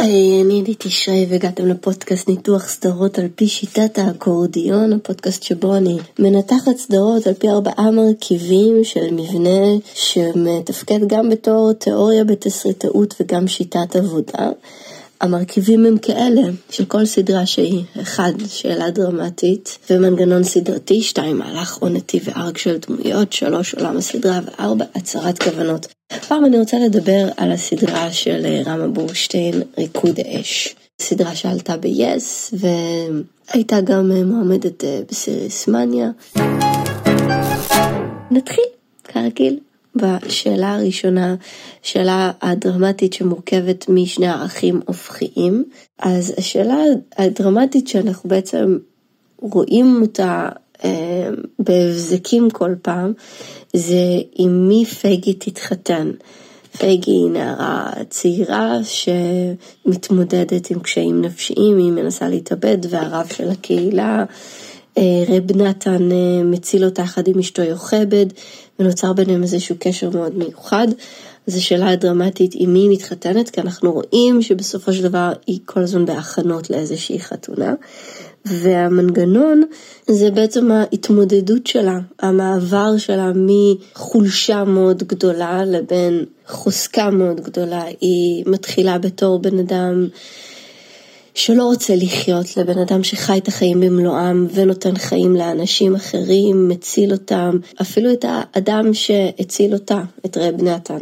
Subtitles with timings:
[0.00, 5.98] היי, אני עדית ישרי והגעתם לפודקאסט ניתוח סדרות על פי שיטת האקורדיון, הפודקאסט שבו אני
[6.18, 13.96] מנתחת סדרות על פי ארבעה מרכיבים של מבנה שמתפקד גם בתור תיאוריה בתסריטאות וגם שיטת
[13.96, 14.50] עבודה.
[15.20, 22.20] המרכיבים הם כאלה, של כל סדרה שהיא, אחד, שאלה דרמטית ומנגנון סדרתי, שתיים, מהלך עונתי
[22.24, 25.86] וארג של דמויות, שלוש, עולם הסדרה וארבע, הצהרת כוונות.
[26.10, 30.74] הפעם אני רוצה לדבר על הסדרה של אה, רמה בורשטיין, ריקוד האש.
[31.00, 36.10] סדרה שעלתה ב-yes, והייתה גם אה, מועמדת אה, בסיריס מניה.
[38.30, 38.64] נתחיל,
[39.04, 39.58] כרגיל.
[39.96, 41.34] בשאלה הראשונה,
[41.82, 45.64] שאלה הדרמטית שמורכבת משני ערכים הופכיים,
[45.98, 46.76] אז השאלה
[47.18, 48.78] הדרמטית שאנחנו בעצם
[49.38, 50.48] רואים אותה
[50.84, 53.12] אה, בהבזקים כל פעם,
[53.76, 53.96] זה
[54.34, 56.10] עם מי פייגי תתחתן.
[56.78, 64.24] פייגי היא נערה צעירה שמתמודדת עם קשיים נפשיים, היא מנסה להתאבד והרב של הקהילה
[64.98, 68.26] אה, רב נתן אה, מציל אותה יחד עם אשתו יוכבד,
[68.80, 70.88] ונוצר ביניהם איזשהו קשר מאוד מיוחד.
[71.46, 76.04] זו שאלה דרמטית עם מי מתחתנת, כי אנחנו רואים שבסופו של דבר היא כל הזמן
[76.04, 77.74] בהכנות לאיזושהי חתונה.
[78.44, 79.62] והמנגנון
[80.06, 87.82] זה בעצם ההתמודדות שלה, המעבר שלה מחולשה מאוד גדולה לבין חוזקה מאוד גדולה.
[88.00, 90.08] היא מתחילה בתור בן אדם
[91.34, 97.58] שלא רוצה לחיות לבן אדם שחי את החיים במלואם ונותן חיים לאנשים אחרים, מציל אותם,
[97.80, 100.98] אפילו את האדם שהציל אותה, את רב נתן.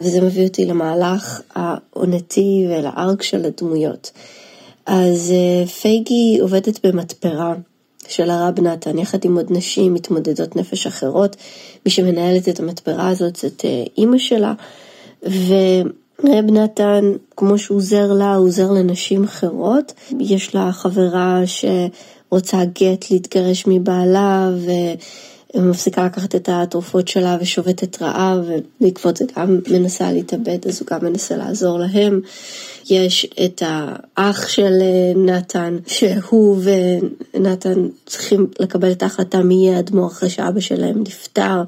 [0.00, 4.10] וזה מביא אותי למהלך העונתי ולארק של הדמויות.
[4.86, 7.54] אז אה, פייגי עובדת במתפרה
[8.08, 11.36] של הרב נתן, יחד עם עוד נשים מתמודדות נפש אחרות.
[11.86, 14.52] מי שמנהלת את המתפרה הזאת זאת אה, אימא שלה,
[15.28, 15.54] ו...
[16.24, 19.92] רב נתן, כמו שהוא עוזר לה, הוא עוזר לנשים אחרות.
[20.20, 24.50] יש לה חברה שרוצה גט להתגרש מבעלה,
[25.54, 28.44] ומפסיקה לקחת את התרופות שלה ושובתת רעב,
[28.80, 32.20] ובעקבות זה גם מנסה להתאבד, אז הוא גם מנסה לעזור להם.
[32.90, 34.72] יש את האח של
[35.16, 36.58] נתן, שהוא
[37.34, 41.62] ונתן צריכים לקבל את ההחלטה מי יהיה אדמו"ר אחרי שאבא שלהם נפטר.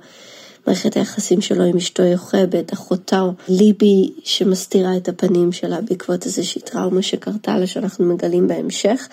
[0.69, 7.03] מערכת היחסים שלו עם אשתו יוכבד, אחותו ליבי שמסתירה את הפנים שלה בעקבות איזושהי טראומה
[7.03, 9.09] שקרתה לה שאנחנו מגלים בהמשך.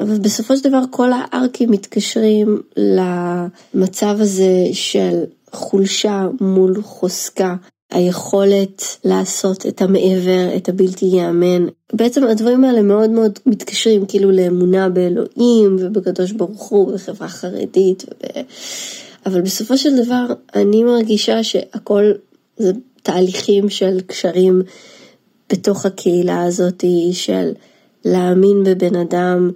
[0.00, 7.54] אבל בסופו של דבר כל הארקים מתקשרים למצב הזה של חולשה מול חוזקה,
[7.92, 11.66] היכולת לעשות את המעבר, את הבלתי ייאמן.
[11.92, 18.04] בעצם הדברים האלה מאוד מאוד מתקשרים כאילו לאמונה באלוהים ובקדוש ברוך הוא, בחברה חרדית.
[18.04, 18.42] וב...
[19.26, 22.12] אבל בסופו של דבר אני מרגישה שהכל
[22.56, 22.72] זה
[23.02, 24.62] תהליכים של קשרים
[25.52, 27.52] בתוך הקהילה הזאת של
[28.04, 29.50] להאמין בבן אדם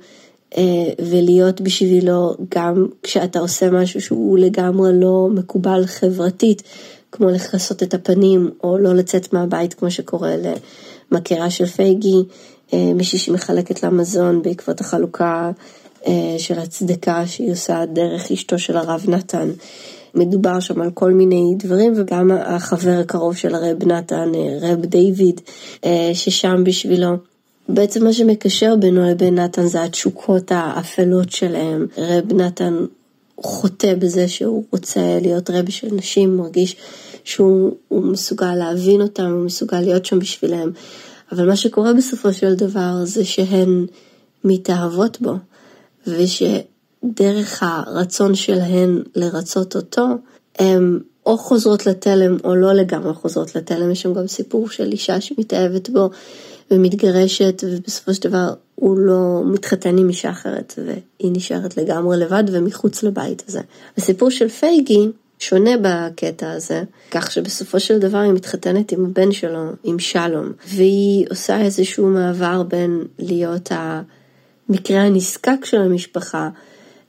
[0.56, 0.62] אה,
[0.98, 6.62] ולהיות בשבילו גם כשאתה עושה משהו שהוא לגמרי לא מקובל חברתית,
[7.12, 10.34] כמו לכסות את הפנים או לא לצאת מהבית כמו שקורה
[11.12, 12.22] למכירה של פייגי,
[12.72, 15.50] אה, מישהי שמחלקת לה מזון בעקבות החלוקה
[16.38, 19.50] של הצדקה שהיא עושה דרך אשתו של הרב נתן.
[20.15, 25.41] מדובר שם על כל מיני דברים וגם החבר הקרוב של הרב נתן, אה, רב דיוויד,
[25.84, 27.09] אה, ששם בשבילו.
[27.69, 31.87] בעצם מה שמקשר בינו לבין נתן זה התשוקות האפלות שלהם.
[31.99, 32.75] רב נתן
[33.43, 36.77] חוטא בזה שהוא רוצה להיות רבי של נשים, מרגיש
[37.25, 40.71] שהוא מסוגל להבין אותם, הוא מסוגל להיות שם בשבילם.
[41.33, 43.87] אבל מה שקורה בסופו של דבר זה שהן
[44.44, 45.33] מתאהבות בו.
[46.06, 50.06] ושדרך הרצון שלהן לרצות אותו,
[50.59, 55.21] הן או חוזרות לתלם או לא לגמרי חוזרות לתלם, יש שם גם סיפור של אישה
[55.21, 56.10] שמתאהבת בו
[56.71, 63.03] ומתגרשת, ובסופו של דבר הוא לא מתחתן עם אישה אחרת, והיא נשארת לגמרי לבד ומחוץ
[63.03, 63.60] לבית הזה.
[63.99, 65.09] הסיפור של פייגי
[65.39, 71.27] שונה בקטע הזה, כך שבסופו של דבר היא מתחתנת עם הבן שלו, עם שלום, והיא
[71.30, 74.03] עושה איזשהו מעבר בין להיות ה...
[74.71, 76.49] המקרה הנזקק של המשפחה,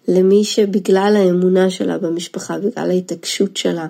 [0.08, 3.88] למי שבגלל האמונה שלה במשפחה, בגלל ההתעקשות שלה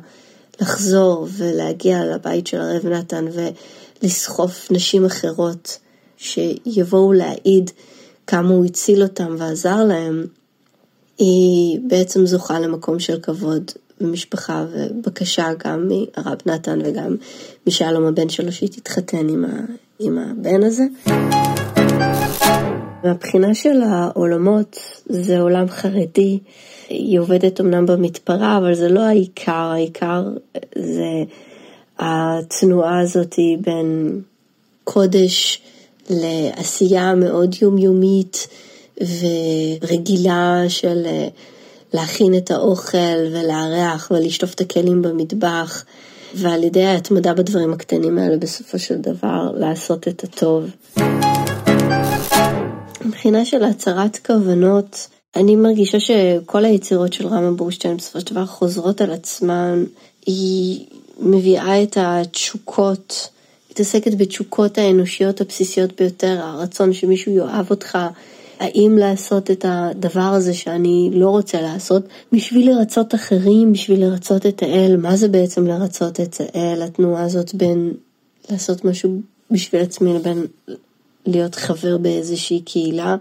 [0.62, 3.26] לחזור ולהגיע לבית של הרב נתן
[4.04, 5.78] ולסחוף נשים אחרות
[6.18, 7.72] שיבואו להעיד
[8.28, 10.26] כמה הוא הציל אותם ועזר להם,
[11.18, 13.72] היא בעצם זוכה למקום של כבוד
[14.02, 17.16] במשפחה ובקשה גם מהרב נתן וגם
[17.68, 19.50] משלום הבן שלו שהיא תתחתן עם, ה,
[20.00, 20.84] עם הבן הזה.
[23.04, 26.40] מהבחינה של העולמות זה עולם חרדי,
[26.90, 30.24] היא עובדת אמנם במתפרה, אבל זה לא העיקר, העיקר
[30.76, 31.24] זה
[32.00, 34.22] התנועה הזאת בין
[34.84, 35.62] קודש
[36.10, 38.48] לעשייה מאוד יומיומית
[38.98, 41.28] ורגילה של אה,
[41.94, 42.98] להכין את האוכל
[43.32, 45.84] ולארח ולשטוף את הכלים במטבח,
[46.36, 50.70] ועל ידי ההתמדה בדברים הקטנים האלה בסופו של דבר לעשות את הטוב.
[53.06, 59.02] מבחינה של הצהרת כוונות, אני מרגישה שכל היצירות של רמה בורשטיין בסופו של דבר חוזרות
[59.02, 59.84] על עצמן,
[60.26, 60.86] היא
[61.20, 63.30] מביאה את התשוקות,
[63.72, 67.98] מתעסקת בתשוקות האנושיות הבסיסיות ביותר, הרצון שמישהו יאהב אותך,
[68.60, 74.64] האם לעשות את הדבר הזה שאני לא רוצה לעשות בשביל לרצות אחרים, בשביל לרצות את
[74.64, 77.94] האל, מה זה בעצם לרצות את האל, התנועה הזאת בין
[78.50, 79.22] לעשות משהו
[79.52, 80.46] בשביל עצמי לבין
[81.26, 83.16] להיות חבר באיזושהי קהילה,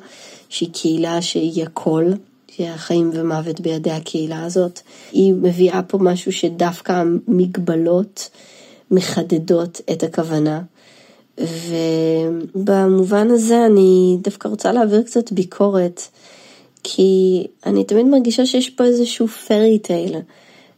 [0.49, 2.05] שהיא קהילה שהיא הכל,
[2.57, 4.81] שהחיים ומוות בידי הקהילה הזאת.
[5.13, 8.31] היא מביאה פה משהו שדווקא המגבלות
[8.91, 10.63] מחדדות את הכוונה.
[12.55, 16.01] ובמובן הזה אני דווקא רוצה להעביר קצת ביקורת,
[16.83, 20.17] כי אני תמיד מרגישה שיש פה איזשהו פרי טייל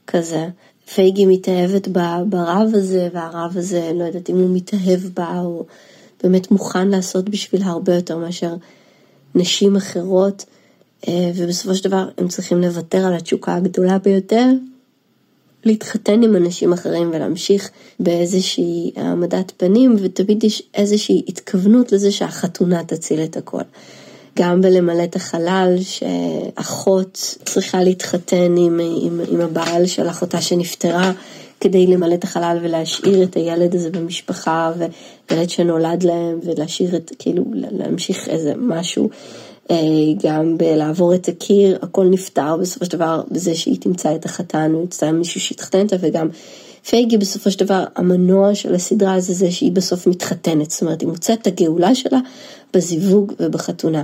[0.07, 0.49] כזה.
[0.95, 1.89] פייגי מתאהבת
[2.29, 5.67] ברב הזה, והרב הזה, לא יודעת אם הוא מתאהב בה, או
[6.23, 8.55] באמת מוכן לעשות בשבילה הרבה יותר מאשר
[9.35, 10.45] נשים אחרות,
[11.09, 14.47] אה, ובסופו של דבר הם צריכים לוותר על התשוקה הגדולה ביותר,
[15.65, 17.71] להתחתן עם אנשים אחרים ולהמשיך
[18.01, 23.63] באיזושהי העמדת פנים, ותמיד יש איזושהי התכוונות לזה שהחתונה תציל את הכל.
[24.39, 31.13] גם בלמלא את החלל, שאחות צריכה להתחתן עם, עם, עם הבעל של אחותה שנפטרה,
[31.62, 34.73] כדי למלא את החלל ולהשאיר את הילד הזה במשפחה,
[35.31, 39.09] וילד שנולד להם, ולהשאיר את, כאילו, להמשיך איזה משהו.
[39.70, 39.76] אה,
[40.23, 44.81] גם בלעבור את הקיר, הכל נפתר בסופו של דבר בזה שהיא תמצא את החתן, או
[44.81, 46.29] ימצא מישהו שהתחתן איתה, וגם
[46.88, 51.09] פייגי בסופו של דבר, המנוע של הסדרה זה זה שהיא בסוף מתחתנת, זאת אומרת, היא
[51.09, 52.19] מוצאת את הגאולה שלה
[52.75, 54.03] בזיווג ובחתונה.